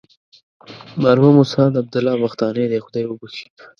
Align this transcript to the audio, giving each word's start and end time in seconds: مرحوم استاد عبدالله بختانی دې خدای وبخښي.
مرحوم 1.03 1.35
استاد 1.43 1.71
عبدالله 1.81 2.13
بختانی 2.23 2.65
دې 2.71 2.79
خدای 2.85 3.05
وبخښي. 3.07 3.47